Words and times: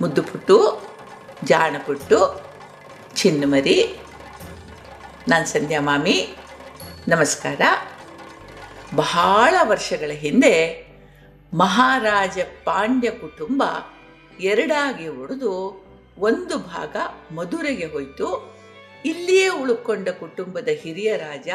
ಮುದ್ದು 0.00 0.22
ಪುಟ್ಟು 0.22 0.82
ಜಾಣ 1.44 1.76
ಪುಟ್ಟು 1.86 2.40
ಚಿನ್ನಮರಿ, 3.14 3.98
ನಾನು 5.28 5.46
ಸಂಧ್ಯಾ 5.46 5.80
ಮಾಮಿ, 5.80 6.36
ನಮಸ್ಕಾರ. 7.08 7.60
ಬಹಳ 8.94 9.54
ವರ್ಷಗಳ 9.62 10.10
ಹಿಂದೆ 10.10 10.86
ಮಹಾರಾಜ 11.54 12.38
ಪಾಂಡ್ಯ 12.64 13.10
ಕುಟುಂಬ 13.10 13.62
ಎರಡಾಗಿ 14.40 15.08
ಒಡೆದು 15.08 15.84
ಒಂದು 16.18 16.58
ಭಾಗ 16.58 16.96
ಮಧುರೆಗೆ 17.34 17.86
ಹೋಯಿತು. 17.86 18.58
ಇಲ್ಲಿಯೇ 19.04 19.48
ಉಳುಕೊಂಡ 19.48 20.08
ಕುಟುಂಬದ 20.08 20.68
ಹಿರಿಯ 20.68 21.16
ರಾಜ 21.16 21.48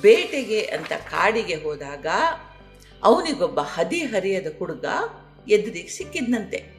ಬೇಟೆಗೆ 0.00 0.60
ಅಂತ 0.60 0.92
ಕಾಡಿಗೆ 0.92 1.54
ಹೋದಾಗ 1.54 2.06
ಅವನಿಗೊಬ್ಬ 3.02 3.60
ಹದಿಹರಿಯದ 3.60 4.46
ಹುಡುಗ 4.58 4.84
ಎದುರಿಗೆ 5.48 5.88
ಸಿಕ್ಕಿದ್ನಂತೆ. 5.88 6.73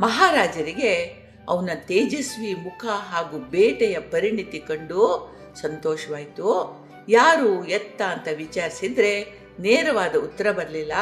ಮಹಾರಾಜರಿಗೆ 0.00 0.92
ಅವನ 1.48 1.70
ತೇಜಸ್ವಿ 1.74 2.54
ಮುಖ 2.54 2.84
ಹಾಗೂ 2.84 3.38
ಬೇಟೆಯ 3.38 3.98
ಪರಿಣಿತಿ 3.98 4.58
ಕಂಡು 4.58 5.02
ಸಂತೋಷವಾಯಿತು. 5.60 6.48
ಯಾರು 7.08 7.64
ಎತ್ತ 7.64 8.02
ಅಂತ 8.02 8.28
ವಿಚಾರಿಸಿದ್ರೆ 8.36 9.24
ನೇರವಾದ 9.60 10.16
ಉತ್ತರ 10.16 10.52
ಬರಲಿಲ್ಲ. 10.52 10.92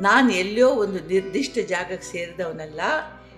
ನಾನು 0.00 0.32
ಎಲ್ಲೋ 0.32 0.68
ಒಂದು 0.68 1.08
ನಿರ್ದಿಷ್ಟ 1.08 1.58
ಜಾಗಕ್ಕೆ 1.58 2.12
ಸೇರಿದವನಲ್ಲ, 2.12 2.80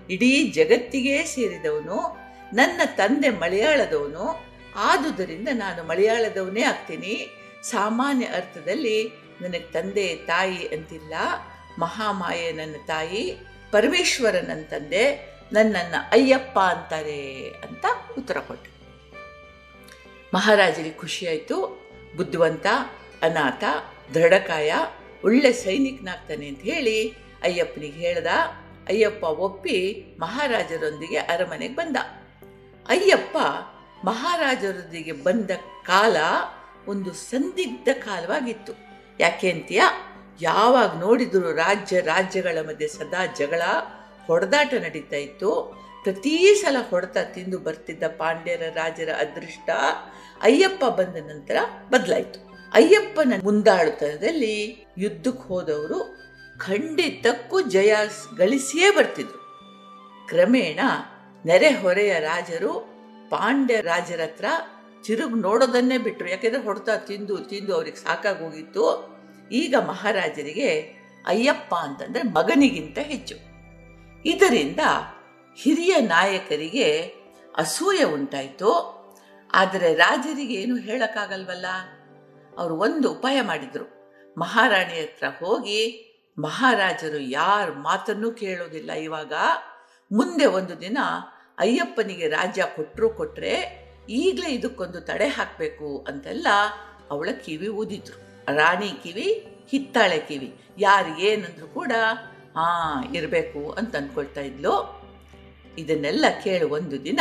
ಇಡೀ 0.09 0.51
ಜಗತ್ತಿಗೇ 0.51 1.23
ಸೇರಿದವನು, 1.23 2.17
ನನ್ನ 2.53 2.81
ತಂದೆ 2.85 3.29
ಮಲಯಾಳದವನು, 3.29 4.25
ಆದುದರಿಂದ 4.75 5.47
ನಾನು 5.53 5.83
ಮಲಯಾಳದವನೇ 5.83 6.61
ಆಗ್ತೀನಿ. 6.61 7.29
ಸಾಮಾನ್ಯ 7.63 8.25
ಅರ್ಥದಲ್ಲಿ 8.25 9.07
ನನಗೆ 9.41 9.71
ತಂದೆ 9.71 10.15
ತಾಯಿ 10.15 10.67
ಅಂತಿಲ್ಲ, 10.67 11.13
ಮಹಾಮಾಯೆ 11.79 12.51
ನನ್ನ 12.51 12.75
ತಾಯಿ. 12.87 13.37
ಪರಮೇಶ್ವರ 13.71 14.35
ನನ್ನ 14.47 14.63
ತಂದೆ 14.69 15.33
ನನ್ನನ್ನು 15.53 16.09
ಅಯ್ಯಪ್ಪ 16.11 16.59
ಅಂತಾರೆ 16.59 17.49
ಅಂತ 17.49 17.85
ಉತ್ತರ 18.17 18.39
ಕೊಟ್ಟೆ 18.39 18.69
ಮಹಾರಾಜರಿಗೆ 20.33 20.95
ಖುಷಿಯಾಯಿತು. 20.95 21.81
ಬುದ್ಧಿವಂತ, 22.17 22.65
ಅನಾಥ, 23.21 23.63
ದೃಢಕಾಯ, 24.13 24.73
ಒಳ್ಳೆ 25.23 25.53
ಸೈನಿಕನಾಗ್ತಾನೆ 25.53 26.47
ಅಂತ 26.47 26.61
ಹೇಳಿ 26.61 27.09
ಅಯ್ಯಪ್ಪನಿಗೆ 27.43 27.99
ಹೇಳ್ದ. 27.99 28.27
ಅಯ್ಯಪ್ಪ 28.87 29.23
ಒಪ್ಪಿ 29.23 30.05
ಮಹಾರಾಜರೊಂದಿಗೆ 30.19 31.17
ಅರಮನೆಗೆ 31.17 31.75
ಬಂದ. 31.75 31.97
ಅಯ್ಯಪ್ಪ 32.87 33.37
ಮಹಾರಾಜರೊಂದಿಗೆ 34.05 35.11
ಬಂದ 35.11 35.51
ಕಾಲ 35.85 36.17
ಒಂದು 36.87 37.13
ಸಂದಿಗ್ಧ 37.13 37.89
ಕಾಲವಾಗಿತ್ತು. 37.93 38.73
ಯಾಕೆ 39.19 39.51
ಅಂತೀಯ? 39.51 39.81
ಯಾವಾಗ 40.41 40.99
ನೋಡಿದರೂ 40.99 41.51
ರಾಜ್ಯ 41.55 41.99
ರಾಜ್ಯಗಳ 41.99 42.57
ಮಧ್ಯೆ 42.61 42.87
ಸದಾ 42.87 43.25
ಜಗಳ, 43.25 43.61
ಹೊಡೆದಾಟ 44.27 44.73
ನಡೀತಾ 44.73 45.15
ಇತ್ತು. 45.15 45.79
ಪ್ರತಿ 46.03 46.55
ಸಲ 46.55 46.75
ಹೊಡೆತ 46.89 47.17
ತಿಂದು 47.17 47.59
ಬರ್ತಿದ್ದ 47.59 48.03
ಪಾಂಡ್ಯರ 48.17 48.61
ರಾಜರ 48.73 49.09
ಅದೃಷ್ಟ 49.19 49.69
ಅಯ್ಯಪ್ಪ 50.41 50.85
ಬಂದ 50.85 51.15
ನಂತರ 51.15 51.57
ಬದಲಾಯಿತು. 51.89 52.39
ಅಯ್ಯಪ್ಪನ 52.73 53.33
ಮುಂದಾಳುತನದಲ್ಲಿ 53.43 54.85
ಯುದ್ಧಕ್ಕೆ 54.97 55.47
ಹೋದವರು 55.47 55.99
ಖಂಡಿತಕ್ಕೂ 56.57 57.61
ಜಯ 57.61 57.95
ಗಳಿಸಿಯೇ 58.37 58.91
ಬರ್ತಿದ್ರು. 58.91 59.39
ಕ್ರಮೇಣ 60.27 60.79
ನೆರೆಹೊರೆಯ 61.45 62.19
ರಾಜರು 62.19 62.73
ಪಾಂಡ್ಯ 63.29 63.81
ರಾಜರ 63.81 64.21
ಹತ್ರ 64.21 64.45
ಚಿರುಗ್ 65.05 65.37
ನೋಡೋದನ್ನೇ 65.37 65.97
ಬಿಟ್ಟರು 65.97 66.29
ಯಾಕೆಂದ್ರೆ 66.29 66.61
ಹೊಡೆತ 66.63 66.89
ತಿಂದು 66.89 67.37
ತಿಂದು 67.37 67.73
ಅವ್ರಿಗೆ 67.75 67.97
ಸಾಕಾಗೋಗಿತ್ತು. 67.97 69.18
ಈಗ 69.51 69.75
ಮಹಾರಾಜರಿಗೆ 69.75 70.99
ಅಯ್ಯಪ್ಪ 71.25 71.75
ಅಂತಂದ್ರೆ 71.75 72.23
ಮಗನಿಗಿಂತ 72.23 72.97
ಹೆಚ್ಚು. 72.99 73.35
ಇದರಿಂದ 74.25 74.79
ಹಿರಿಯ 75.55 75.95
ನಾಯಕರಿಗೆ 76.01 77.13
ಅಸೂಯೆ 77.57 78.03
ಉಂಟಾಯಿತು. 78.03 78.99
ಆದರೆ 79.53 79.93
ರಾಜರಿಗೆ 79.93 80.53
ಏನು 80.53 80.77
ಹೇಳಕ್ಕಾಗಲ್ವಲ್ಲ? 80.77 81.65
ಅವರು 82.57 82.75
ಒಂದು 82.75 83.11
ಉಪಾಯ 83.11 83.41
ಮಾಡಿದ್ರು. 83.41 83.99
ಮಹಾರಾಣಿ 84.37 85.01
ಹತ್ರ 85.01 85.45
ಹೋಗಿ 85.45 86.05
ಮಹಾರಾಜರು 86.39 87.17
ಯಾರ 87.17 87.71
ಮಾತನ್ನು 87.71 88.31
ಕೇಳೋದಿಲ್ಲ 88.31 88.91
ಇವಾಗ. 88.91 89.33
ಮುಂದೆ 90.11 90.45
ಒಂದು 90.45 90.81
ದಿನ 90.81 90.97
ಅಯ್ಯಪ್ಪನಿಗೆ 91.57 92.27
ರಾಜ್ಯ 92.27 92.65
ಕೊಟ್ಟರು 92.75 93.09
ಕೊಟ್ಟರೆ 93.09 93.85
ಈಗಲೇ 94.09 94.49
ಇದಕ್ಕೊಂದು 94.49 95.01
ತಡೆ 95.01 95.27
ಹಾಕಬೇಕು 95.27 96.05
ಅಂತೆಲ್ಲ 96.07 96.47
ಅವಳ 97.09 97.29
ಕಿವಿ 97.45 97.67
ಊದಿದ್ರು. 97.67 98.28
ರಾಣಿ 98.55 99.03
ಕಿವಿ, 99.03 99.57
ಹಿತ್ತಾಳೆ 99.69 100.19
ಕಿವಿ. 100.19 100.55
ಯಾರು 100.77 101.19
ಏನಂದ್ರು 101.19 101.67
ಕೂಡ 101.67 101.91
ಆ 102.55 103.01
ಇರಬೇಕು 103.15 103.71
ಅಂತ 103.71 103.95
ಅಂದ್ಕೊಳ್ತಾ 103.95 104.41
ಇದ್ಲು. 104.41 105.03
ಇದನ್ನೆಲ್ಲ 105.77 106.25
ಕೇಳು 106.43 106.69
ಒಂದು 106.69 107.03
ದಿನ 107.03 107.19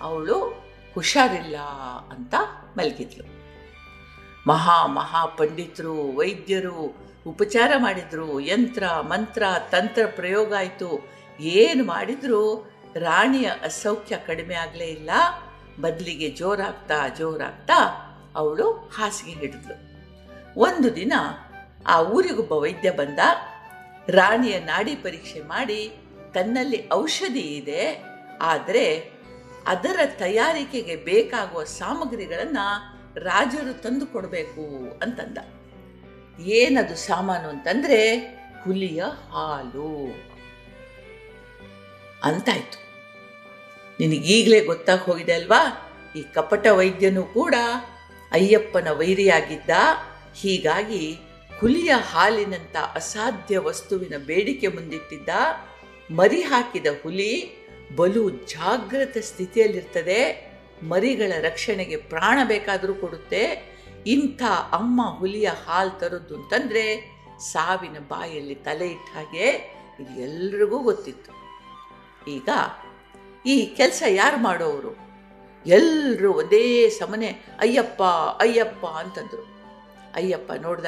ಅವಳು, 0.00 0.64
ಹುಷಾರಿಲ್ಲ 0.94 1.56
ಅಂತ 2.10 2.34
ಮಲಗಿದ್ಲು. 2.76 3.42
ಮಹಾ 4.46 4.86
ಮಹಾ 4.86 5.26
ಪಂಡಿತರು 5.26 6.16
ವೈದ್ಯರು 6.16 6.96
ಉಪಚಾರ 7.26 7.72
ಮಾಡಿದ್ರು, 7.76 8.40
ಯಂತ್ರ, 8.40 8.84
ಮಂತ್ರ, 9.00 9.42
ತಂತ್ರ 9.70 10.02
ಪ್ರಯೋಗ 10.06 10.54
ಆಯಿತು. 10.54 11.08
ಏನು 11.40 11.84
ಮಾಡಿದ್ರು? 11.84 12.72
ರಾಣಿಯ 12.94 13.50
ಅಸೌಖ್ಯ 13.62 14.18
ಕಡಿಮೆ 14.26 14.54
ಆಗಲೇ 14.54 14.84
ಇಲ್ಲ. 14.84 15.10
ಬದಲಿಗೆ 15.80 16.30
ಜೋರಾಗ್ತಾ 16.30 17.08
ಜೋರಾಗ್ತಾ 17.08 18.08
ಅವಳು 18.36 18.72
ಹಾಸಿಗೆ 18.72 19.32
ಹಿಡಿದ್ಲು. 19.32 19.91
ಒಂದು 20.56 20.96
ದಿನ 20.96 21.12
ಆ 21.86 22.02
ಊರಿಗೊಬ್ಬ 22.02 22.52
ವೈದ್ಯ 22.52 22.90
ಬಂದ, 22.90 23.18
ರಾಣಿಯ 24.08 24.58
ನಾಡಿ 24.58 24.94
ಪರೀಕ್ಷೆ 24.94 25.40
ಮಾಡಿ 25.40 25.92
ತನ್ನಲ್ಲಿ 26.34 26.92
ಔಷಧಿ 26.92 27.40
ಇದೆ, 27.40 28.04
ಆದರೆ 28.40 29.12
ಅದರ 29.66 30.00
ತಯಾರಿಕೆಗೆ 30.18 30.96
ಬೇಕಾಗುವ 30.96 31.64
ಸಾಮಗ್ರಿಗಳನ್ನು 31.64 32.92
ರಾಜರು 33.20 33.82
ತಂದು 33.82 34.06
ಕೊಡಬೇಕು 34.06 34.64
ಅಂತಂದ. 35.02 35.38
ಏನದು 36.40 36.96
ಸಾಮಾನು 36.96 37.48
ಅಂತಂದ್ರೆ 37.48 38.18
ಹುಲಿಯ 38.64 39.04
ಹಾಲು. 39.30 40.22
ಅಂತಾಯ್ತು. 42.24 42.82
ನಿನಗೀಗಲೇ 44.00 44.60
ಗೊತ್ತಾಗಿ 44.60 45.02
ಹೋಗಿದೆ 45.02 45.32
ಅಲ್ವಾ? 45.32 45.92
ಈ 46.16 46.22
ಕಪಟ 46.22 46.66
ವೈದ್ಯನು 46.66 47.24
ಕೂಡ 47.24 47.54
ಅಯ್ಯಪ್ಪನ 48.32 48.88
ವೈರಿಯಾಗಿದ್ದ 48.90 49.70
ಹೀಗಾಗಿ 50.34 51.18
ಹುಲಿಯ 51.60 51.94
ಹಾಲಿನಂಥ 51.94 52.76
ಅಸಾಧ್ಯ 52.76 53.58
ವಸ್ತುವಿನ 53.58 54.14
ಬೇಡಿಕೆ 54.26 54.68
ಮುಂದಿಟ್ಟಿದ್ದ 54.68 55.28
ಮರಿ 56.10 56.42
ಹಾಕಿದ 56.42 56.86
ಹುಲಿ 57.02 57.62
ಬಲು 57.96 58.30
ಜಾಗೃತ 58.30 59.16
ಸ್ಥಿತಿಯಲ್ಲಿರ್ತದೆ. 59.18 60.52
ಮರಿಗಳ 60.82 61.32
ರಕ್ಷಣೆಗೆ 61.40 61.96
ಪ್ರಾಣ 61.96 62.38
ಬೇಕಾದರೂ 62.44 62.94
ಕೊಡುತ್ತೆ. 62.94 63.72
ಇಂಥ 64.06 64.42
ಅಮ್ಮ 64.72 65.18
ಹುಲಿಯ 65.18 65.50
ಹಾಲು 65.66 65.98
ತರೋದು 65.98 66.34
ಅಂತಂದರೆ 66.36 67.12
ಸಾವಿನ 67.52 67.98
ಬಾಯಲ್ಲಿ 67.98 68.54
ತಲೆ 68.54 68.86
ಇಟ್ಟ 68.86 69.16
ಹಾಗೆ 69.16 69.48
ಇದು 70.00 70.20
ಎಲ್ರಿಗೂ 70.20 70.78
ಗೊತ್ತಿತ್ತು. 70.78 71.32
ಈಗ 72.30 72.48
ಈ 73.46 73.66
ಕೆಲಸ 73.66 74.02
ಯಾರು 74.08 74.36
ಮಾಡೋರು 74.36 74.96
ಎಲ್ಲರೂ 75.66 76.32
ಒಂದೇ 76.32 76.88
ಸಮನೆ, 76.88 77.26
ಅಯ್ಯಪ್ಪ 77.60 78.02
ಅಯ್ಯಪ್ಪ 78.40 78.86
ಅಂತಂದ್ರು. 78.86 79.51
ಅಯ್ಯಪ್ಪ 80.14 80.52
ನೋಡ್ದ? 80.52 80.86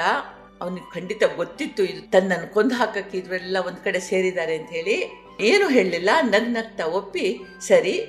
ಅವನಿಗೆ 0.61 0.95
ಖಂಡಿತ 0.95 1.23
ಗೊತ್ತಿತ್ತು 1.37 1.83
ಇದು. 1.83 2.11
ತನ್ನನ್ನು 2.11 2.55
ಕೊಂದು 2.55 2.75
ಹಾಕಕ್ಕೆ 2.75 3.19
ಇದ್ರೆಲ್ಲ 3.19 3.57
ಒಂದು 3.67 3.85
ಕಡೆ 3.85 4.01
ಸೇರಿದ್ದಾರೆ 4.01 4.57
ಅಂತ 4.57 4.71
ಹೇಳಿ 4.71 5.05
ಏನು 5.41 5.69
ಹೇಳಲಿಲ್ಲ. 5.69 6.11
ನಗ್ 6.23 6.49
ನಗ್ತಾ 6.49 6.87
ಒಪ್ಪಿ, 6.87 7.39
ಸರಿ, 7.61 8.01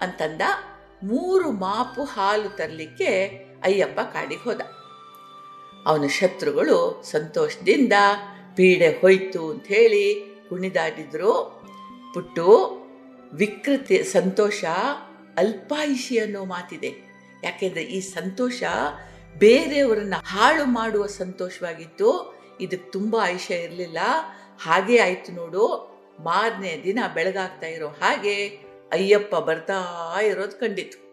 ಅಂತಂದ. 0.00 0.42
ಮೂರು 1.02 1.50
ಮಾಪು 1.50 2.04
ಹಾಲು 2.04 2.56
ತರಲಿಕ್ಕೆ 2.56 3.26
ಅಯ್ಯಪ್ಪ 3.64 4.00
ಕಾಡಿಗೆ 4.00 4.40
ಹೋದ. 4.40 4.60
ಅವನ 5.86 6.06
ಶತ್ರುಗಳು 6.06 7.02
ಸಂತೋಷದಿಂದ, 7.10 7.92
ಪೀಡೆ 8.56 9.00
ಹೋಯ್ತು 9.00 9.50
ಅಂತ 9.50 9.66
ಹೇಳಿ 9.66 10.36
ಕುಣಿದಾಡಿದ್ರು. 10.48 11.62
ಪುಟ್ಟು, 12.14 12.46
ವಿಕೃತಿ, 13.32 14.02
ಸಂತೋಷ, 14.02 14.64
ಅಲ್ಪಾಯುಷಿ 15.36 16.18
ಅನ್ನೋ 16.18 16.44
ಮಾತಿದೆ. 16.44 16.94
ಯಾಕೆಂದ್ರೆ 17.44 17.82
ಈ 17.82 18.00
ಸಂತೋಷ 18.00 18.62
ಬೇರೆಯವರನ್ನ 19.38 20.14
ಹಾಳು 20.24 20.64
ಮಾಡುವ 20.64 21.06
ಸಂತೋಷವಾಗಿತ್ತು. 21.06 22.34
ಇದಕ್ಕೆ 22.60 22.90
ತುಂಬ 22.90 23.16
ಆಯುಷ್ಯ 23.22 23.54
ಇರಲಿಲ್ಲ. 23.54 23.98
ಹಾಗೆ 24.62 24.98
ಆಯ್ತು 24.98 25.32
ನೋಡು. 25.32 25.96
ಮಾರನೇ 26.20 26.80
ದಿನ 26.84 26.98
ಬೆಳಗಾಗ್ತಾ 27.14 27.66
ಇರೋ 27.66 27.88
ಹಾಗೆ 27.88 28.48
ಅಯ್ಯಪ್ಪ 28.92 29.36
ಬರ್ತಾ 29.36 29.74
ಇರೋದು 30.20 30.60
ಕಂಡಿತು. 30.60 31.06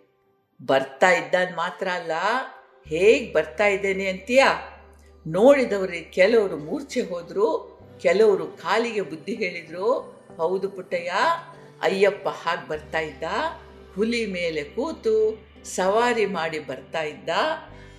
ಬರ್ತಾ 0.66 1.12
ಇದ್ದಾನ್ 1.12 1.56
ಮಾತ್ರ 1.56 1.88
ಅಲ್ಲ, 1.88 2.12
ಹೇಗೆ 2.88 3.34
ಬರ್ತಾ 3.34 3.66
ಇದ್ದೇನೆ 3.66 4.08
ಅಂತೀಯ? 4.08 4.44
ನೋಡಿದವರಿಗೆ 5.28 6.04
ಕೆಲವರು 6.04 6.58
ಮೂರ್ಛೆ 6.58 7.02
ಹೋದ್ರು, 7.02 7.80
ಕೆಲವರು 8.02 8.48
ಕಾಲಿಗೆ 8.48 9.02
ಬುದ್ಧಿ 9.02 9.36
ಹೇಳಿದ್ರು, 9.36 9.94
ಹೌದು 10.38 10.70
ಪುಟ್ಟಯ್ಯ, 10.70 11.14
ಅಯ್ಯಪ್ಪ 11.82 12.30
ಹಾಗೆ 12.30 12.68
ಬರ್ತಾ 12.68 13.00
ಇದ್ದ? 13.00 13.24
ಹುಲಿ 13.96 14.26
ಮೇಲೆ 14.26 14.64
ಕೂತು 14.64 15.46
ಸವಾರಿ 15.64 16.26
ಮಾಡಿ 16.26 16.60
ಬರ್ತಾ 16.60 17.02
ಇದ್ದ? 17.02 17.30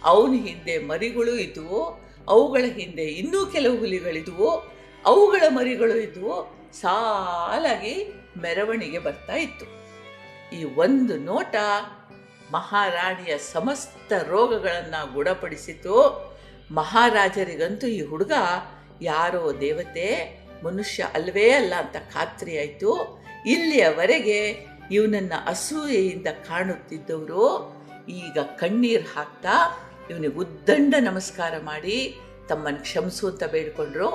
ಅವನ 0.05 0.33
ಹಿಂದೆ 0.47 0.79
ಮರಿಗಳು 0.79 1.35
ಇದ್ವು 1.35 2.05
ಅವುಗಳ 2.29 2.65
ಹಿಂದೆ 2.65 3.03
ಇನ್ನೂ 3.03 3.47
ಕೆಲವು 3.47 3.79
ಹುಲಿಗಳಿದ್ವು 3.79 4.51
ಅವುಗಳ 5.05 5.43
ಮರಿಗಳು 5.49 5.97
ಇದ್ವು 5.97 6.57
ಸಾಲಾಗಿ 6.81 8.21
ಮೆರವಣಿಗೆ 8.43 8.99
ಬರ್ತಾ 8.99 9.35
ಇತ್ತು. 9.35 9.67
ಈ 10.57 10.65
ಒಂದು 10.65 11.17
ನೋಟ 11.17 11.57
ಮಹಾರಾಣಿಯ 12.53 13.39
ಸಮಸ್ತ 13.39 14.13
ರೋಗಗಳನ್ನು 14.13 15.13
ಗುಣಪಡಿಸಿತು 15.13 15.95
ಮಹಾರಾಜರಿಗಂತೂ 16.71 17.87
ಈ 17.87 18.03
ಹುಡುಗ 18.03 18.33
ಯಾರೋ 19.03 19.61
ದೇವತೆ, 19.61 20.39
ಮನುಷ್ಯ 20.65 21.07
ಅಲ್ವೇ 21.15 21.51
ಅಲ್ಲ 21.51 21.75
ಅಂತ 21.75 21.97
ಖಾತ್ರಿ 21.97 22.59
ಆಯಿತು. 22.59 23.23
ಇಲ್ಲಿಯವರೆಗೆ 23.47 24.67
ಇವನನ್ನ 24.91 25.33
ಅಸೂಯೆಯಿಂದ 25.47 26.27
ಕಾಣುತ್ತಿದ್ದವರು. 26.27 27.75
ಈಗ 28.09 28.39
ಕಣ್ಣೀರು 28.39 29.15
ಹಾಕ್ತಾ 29.15 29.84
ಇವನಿಗೆ 30.11 30.35
ಉದ್ದಂಡ 30.35 30.95
ನಮಸ್ಕಾರ 31.01 31.55
ಮಾಡಿ 31.59 32.21
ತಮ್ಮನ್ನು 32.49 32.81
ಕ್ಷಮಿಸು 32.81 33.29
ಅಂತ 33.29 33.45
ಬೇಡ್ಕೊಂಡ್ರು. 33.45 34.09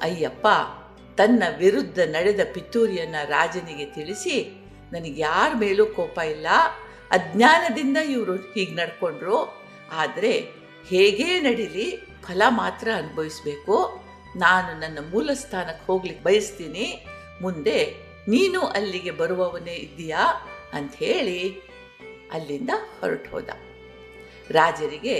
ಅಯ್ಯಪ್ಪ, 0.00 0.46
ತನ್ನ 1.16 1.42
ವಿರುದ್ಧ 1.58 1.98
ನಡೆದ 1.98 2.40
ಪಿತೂರಿಯನ್ನು 2.54 3.28
ರಾಜನಿಗೆ 3.28 3.84
ತಿಳಿಸಿ, 3.84 4.66
ನನಗೆ 4.92 5.20
ಯಾರ 5.20 5.52
ಮೇಲೂ 5.56 5.86
ಕೋಪ 5.86 6.18
ಇಲ್ಲ. 6.18 6.46
ಅಜ್ಞಾನದಿಂದ 7.10 7.96
ಇವರು 7.96 8.34
ಹೀಗೆ 8.34 8.72
ನಡ್ಕೊಂಡ್ರು. 8.72 9.62
ಆದರೆ 9.92 10.50
ಹೇಗೇ 10.86 11.40
ನಡೀಲಿ, 11.40 12.06
ಫಲ 12.22 12.42
ಮಾತ್ರ 12.48 12.88
ಅನುಭವಿಸಬೇಕು. 12.96 14.04
ನಾನು 14.36 14.80
ನನ್ನ 14.80 14.98
ಮೂಲ 15.10 15.30
ಸ್ಥಾನಕ್ಕೆ 15.32 15.86
ಹೋಗ್ಲಿಕ್ಕೆ 15.86 16.24
ಬಯಸ್ತೀನಿ. 16.24 17.06
ಮುಂದೆ 17.42 17.94
ನೀನು 18.28 18.60
ಅಲ್ಲಿಗೆ 18.60 19.10
ಬರುವವನೇ 19.10 19.74
ಇದ್ದೀಯಾ 19.74 20.48
ಅಂತ 20.72 20.94
ಹೇಳಿ 20.96 21.60
ಅಲ್ಲಿಂದ 22.32 22.70
ಹೊರಟು 23.00 23.30
ಹೋದ. 23.30 23.48
ರಾಜರಿಗೆ 24.58 25.16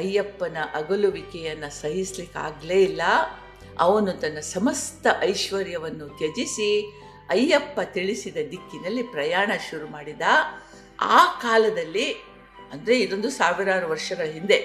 ಅಯ್ಯಪ್ಪನ 0.00 0.56
ಅಗಲುವಿಕೆಯನ್ನು 0.80 1.70
ಸಹಿಸ್ಲಿಕ್ಕಾಗಲೇ 1.82 2.78
ಇಲ್ಲ. 2.90 3.02
ಅವನು 3.84 4.10
ತನ್ನ 4.22 4.40
ಸಮಸ್ತ 4.54 5.06
ಐಶ್ವರ್ಯವನ್ನು 5.30 6.06
ತ್ಯಜಿಸಿ 6.18 6.70
ಅಯ್ಯಪ್ಪ 7.34 7.80
ತಿಳಿಸಿದ 7.96 8.38
ದಿಕ್ಕಿನಲ್ಲಿ 8.52 9.02
ಪ್ರಯಾಣ 9.14 9.50
ಶುರು 9.68 9.86
ಮಾಡಿದ. 9.94 10.22
ಆ 11.16 11.20
ಕಾಲದಲ್ಲಿ, 11.44 12.06
ಅಂದರೆ 12.72 12.94
ಇದೊಂದು 13.04 13.30
ಸಾವಿರಾರು 13.38 13.86
ವರ್ಷಗಳ 13.94 14.26
ಹಿಂದೆ, 14.36 14.58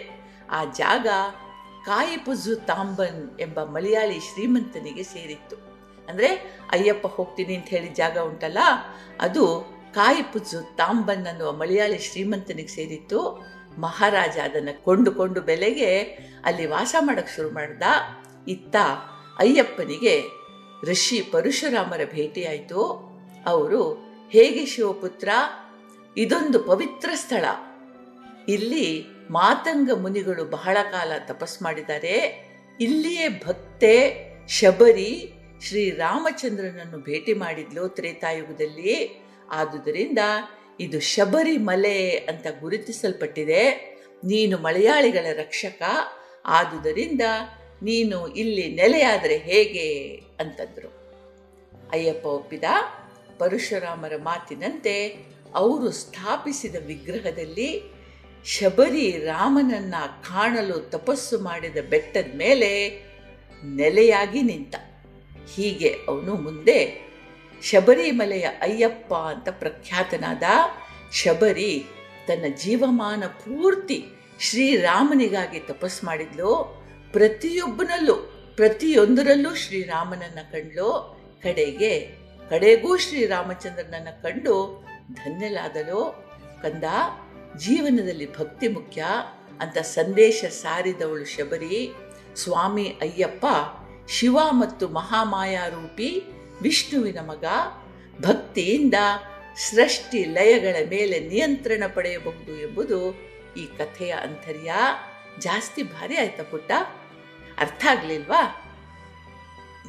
ಆ 0.57 0.59
ಜಾಗ 0.81 1.07
ಕಾಯಿಪುಜು 1.89 2.53
ತಾಂಬನ್ 2.69 3.21
ಎಂಬ 3.45 3.59
ಮಲಯಾಳಿ 3.75 4.17
ಶ್ರೀಮಂತನಿಗೆ 4.29 5.03
ಸೇರಿತ್ತು. 5.13 5.57
ಅಂದರೆ 6.07 6.29
ಅಯ್ಯಪ್ಪ 6.75 7.07
ಹೋಗ್ತೀನಿ 7.17 7.53
ಅಂತ 7.59 7.69
ಹೇಳಿ 7.75 7.89
ಜಾಗ 8.01 8.17
ಉಂಟಲ್ಲ, 8.29 8.59
ಅದು 9.25 9.43
ಕಾಯಿಪುಜು 9.97 10.59
ತಾಂಬನ್ 10.79 11.27
ಅನ್ನುವ 11.31 11.51
ಮಲಯಾಳಿ 11.61 11.99
ಶ್ರೀಮಂತನಿಗೆ 12.07 12.73
ಸೇರಿತ್ತು. 12.77 13.19
ಮಹಾರಾಜ 13.77 14.37
ಅದನ್ನು 14.43 14.83
ಕೊಂಡುಕೊಂಡು 14.83 15.41
ಬೆಲೆಗೆ 15.41 15.99
ಅಲ್ಲಿ 16.45 16.65
ವಾಸ 16.65 16.95
ಮಾಡಕ್ಕೆ 16.99 17.35
ಶುರು 17.35 17.49
ಮಾಡ್ದ. 17.49 17.83
ಇತ್ತ 18.47 18.75
ಅಯ್ಯಪ್ಪನಿಗೆ 19.39 20.23
ಋಷಿ 20.83 21.21
ಪರಶುರಾಮರ 21.21 22.01
ಭೇಟಿಯಾಯಿತು. 22.13 22.81
ಅವರು, 23.45 23.93
ಹೇಗೆ 24.29 24.65
ಶಿವಪುತ್ರ? 24.65 25.29
ಇದೊಂದು 26.17 26.59
ಪವಿತ್ರ 26.63 27.09
ಸ್ಥಳ. 27.15 27.45
ಇಲ್ಲಿ 28.47 29.05
ಮಾತಂಗ 29.31 29.91
ಮುನಿಗಳು 29.95 30.45
ಬಹಳ 30.45 30.77
ಕಾಲ 30.91 31.11
ತಪಸ್ 31.25 31.61
ಮಾಡಿದ್ದಾರೆ 31.61 32.45
ಇಲ್ಲಿಯೇ 32.79 33.27
ಭಕ್ತೆ, 33.27 34.25
ಶಬರಿ 34.47 35.33
ಶ್ರೀರಾಮಚಂದ್ರನನ್ನು 35.67 36.97
ಭೇಟಿ 36.97 37.33
ಮಾಡಿದ್ಲು 37.33 37.87
ತ್ರೇತಾಯುಗದಲ್ಲಿ. 37.87 39.25
ಆದುದರಿಂದ 39.51 40.17
ಇದು 40.79 40.99
ಶಬರಿ 40.99 41.57
ಮಲೆ 41.57 42.09
ಅಂತ 42.09 42.47
ಗುರುತಿಸಲ್ಪಟ್ಟಿದೆ. 42.59 43.95
ನೀನು 44.23 44.57
ಮಲಯಾಳಿಗಳ 44.57 45.25
ರಕ್ಷಕ, 45.33 45.81
ಆದುದರಿಂದ 46.45 47.21
ನೀನು 47.81 48.27
ಇಲ್ಲಿ 48.27 48.75
ನೆಲೆಯಾದರೆ 48.75 49.37
ಹೇಗೆ 49.37 50.15
ಅಂತಂದರು. 50.39 51.05
ಅಯ್ಯಪ್ಪ 51.91 52.25
ಒಪ್ಪಿದ. 52.25 52.63
ಪರಶುರಾಮರ 53.37 54.13
ಮಾತಿನಂತೆ 54.15 55.25
ಅವರು 55.55 55.91
ಸ್ಥಾಪಿಸಿದ 55.91 56.75
ವಿಗ್ರಹದಲ್ಲಿ 56.85 57.81
ಶಬರಿ 58.45 59.11
ರಾಮನನ್ನ 59.11 59.95
ಕಾಣಲು 60.21 60.79
ತಪಸ್ಸು 60.79 61.39
ಮಾಡಿದ 61.39 61.77
ಬೆಟ್ಟದ 61.89 62.35
ಮೇಲೆ 62.35 62.89
ನೆಲೆಯಾಗಿ 63.65 64.41
ನಿಂತ. 64.41 64.75
ಹೀಗೆ 65.55 65.95
ಅವನು 66.07 66.35
ಮುಂದೆ 66.35 67.04
ಶಬರಿಮಲೆಯ 67.69 68.43
ಅಯ್ಯಪ್ಪ 68.43 69.13
ಅಂತ 69.13 69.49
ಪ್ರಖ್ಯಾತನಾದ 69.49 70.43
ಶಬರಿ 71.13 71.85
ತನ್ನ 72.27 72.45
ಜೀವಮಾನ 72.55 73.23
ಪೂರ್ತಿ 73.27 74.05
ಶ್ರೀರಾಮನಿಗಾಗಿ 74.39 75.59
ತಪಸ್ 75.59 76.03
ಮಾಡಿದ್ಲು. 76.03 76.81
ಪ್ರತಿಯೊಬ್ಬನಲ್ಲೂ, 77.11 78.13
ಪ್ರತಿಯೊಂದರಲ್ಲೂ 78.55 79.55
ಶ್ರೀರಾಮನನ್ನು 79.55 80.51
ಕಂಡ್ಲು. 80.51 81.19
ಕಡೆಗೆ, 81.43 81.99
ಕಡೆಗೂ 82.49 82.97
ಶ್ರೀರಾಮಚಂದ್ರನನ್ನು 82.97 84.21
ಕಂಡು 84.23 84.85
ಧನ್ಯಲಾದಳು 85.13 86.25
ಕಂದ, 86.61 86.83
ಜೀವನದಲ್ಲಿ 87.57 88.37
ಭಕ್ತಿ 88.37 88.67
ಮುಖ್ಯ 88.67 89.05
ಅಂತ 89.61 89.77
ಸಂದೇಶ 89.77 90.45
ಸಾರಿದವಳು 90.45 91.25
ಶಬರಿ. 91.25 91.93
ಸ್ವಾಮಿ 92.35 92.87
ಅಯ್ಯಪ್ಪ 93.01 93.45
ಶಿವ 94.09 94.39
ಮತ್ತು 94.49 94.87
ಮಹಾಮಾಯಾರೂಪಿ 94.89 96.23
ವಿಷ್ಣುವಿನ 96.61 97.19
ಮಗ 97.19 97.45
ಭಕ್ತಿಯಿಂದ 98.21 98.93
ಸೃಷ್ಟಿ 99.57 100.25
ಲಯಗಳ 100.25 100.75
ಮೇಲೆ 100.89 101.19
ನಿಯಂತ್ರಣ 101.19 101.83
ಪಡೆಯಬಹುದು 101.93 102.61
ಎಂಬುದು 102.61 103.13
ಈ 103.57 103.65
ಕಥೆಯ 103.65 104.11
ಅಂತರ್ಯ. 104.11 104.73
ಜಾಸ್ತಿ 105.39 105.83
ಭಾರಿ 105.83 106.17
ಆಯ್ತಾ 106.17 106.43
ಪುಟ್ಟ? 106.43 106.71
ಅರ್ಥ 107.57 107.85
ಆಗ್ಲಿಲ್ವಾ? 107.89 108.41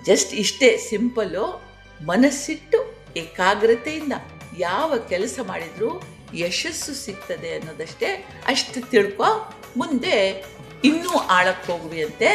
ಜಸ್ಟ್ 0.04 0.34
ಇಷ್ಟೇ 0.34 0.76
ಸಿಂಪಲ್ಲು 0.76 1.64
ಮನಸ್ಸಿಟ್ಟು 2.04 2.94
ಏಕಾಗ್ರತೆಯಿಂದ 3.16 4.12
ಯಾವ 4.58 4.98
ಕೆಲಸ 4.98 5.38
ಮಾಡಿದ್ರೂ 5.42 6.02
ಯಶಸ್ಸು 6.34 6.94
ಸಿಗ್ತದೆ 6.94 7.54
ಅನ್ನೋದಷ್ಟೇ 7.54 8.06
ಅಷ್ಟು 8.46 8.90
ತಿಳ್ಕೊ, 8.90 9.54
ಮುಂದೆ 9.76 10.44
ಇನ್ನೂ 10.84 11.10
ಆಳಕ್ಕೆ 11.10 11.72
ಹೋಗುವಿಯಂತೆ 11.72 12.28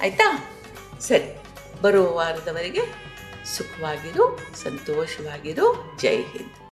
ಆಯ್ತಾ? 0.00 0.56
ಸರಿ, 1.00 1.42
ಬರುವ 1.82 2.14
ವಾರದವರೆಗೆ 2.14 3.07
ಸುಖವಾಗಿರು 3.54 4.24
ಸಂತೋಷವಾಗಿರು 4.64 5.68
ಜೈ 5.96 6.16
ಹಿಂದ್. 6.32 6.57